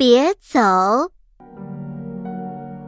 [0.00, 0.58] 别走！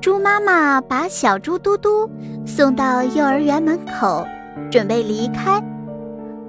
[0.01, 2.11] 猪妈妈把小猪嘟嘟
[2.47, 4.27] 送到幼儿园门口，
[4.71, 5.63] 准备离开。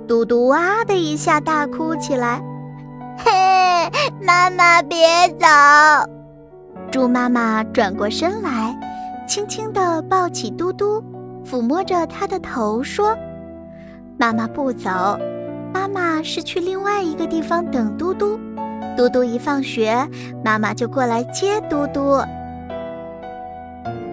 [0.07, 2.41] 嘟嘟哇的一下大哭起来
[3.20, 3.30] ：“嘿，
[4.26, 4.98] 妈妈别
[5.38, 5.46] 走！”
[6.89, 8.73] 猪妈妈转过身来，
[9.27, 11.04] 轻轻地抱起嘟嘟，
[11.45, 13.14] 抚摸着他的头，说
[14.18, 14.89] ：“妈妈不走，
[15.73, 18.39] 妈妈是去另外一个地方等嘟嘟。
[18.96, 20.07] 嘟嘟一放学，
[20.43, 22.21] 妈妈就过来接嘟嘟。”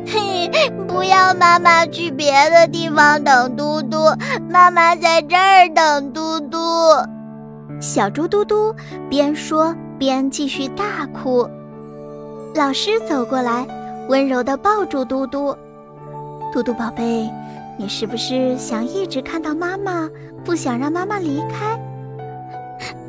[0.07, 0.51] 嘿，
[0.89, 3.99] 不要妈妈去别的地方等嘟嘟，
[4.49, 6.59] 妈妈在这儿等嘟嘟。
[7.81, 8.75] 小猪嘟嘟
[9.09, 11.49] 边说边继续大哭。
[12.55, 13.65] 老师走过来，
[14.09, 15.57] 温柔地抱住嘟嘟。
[16.53, 17.31] 嘟嘟宝贝，
[17.79, 20.11] 你是不是想一直看到妈妈，
[20.45, 21.79] 不想让妈妈离开？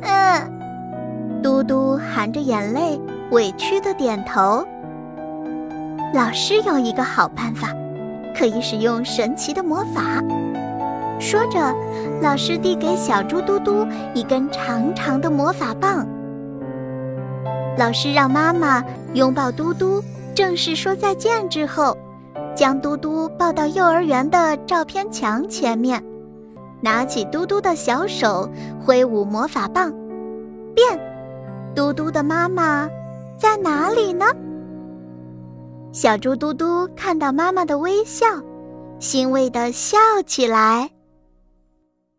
[0.02, 0.61] 嗯，
[1.42, 3.00] 嘟嘟含着眼泪，
[3.32, 4.64] 委屈地点头。
[6.14, 7.68] 老师有一个好办法，
[8.36, 10.22] 可以使用神奇的魔法。
[11.18, 11.58] 说着，
[12.20, 16.06] 老师递给小猪嘟嘟一根长长的魔法棒。
[17.76, 18.82] 老师让妈妈
[19.14, 20.02] 拥抱嘟嘟，
[20.34, 21.96] 正式说再见之后，
[22.54, 26.02] 将嘟嘟抱到幼儿园的照片墙前面，
[26.80, 28.48] 拿起嘟嘟的小手，
[28.84, 29.92] 挥舞魔法棒，
[30.74, 31.11] 变。
[31.74, 32.88] 嘟嘟的妈妈
[33.38, 34.26] 在哪里呢？
[35.92, 38.26] 小猪嘟嘟看到妈妈的微笑，
[38.98, 40.90] 欣慰地笑起来。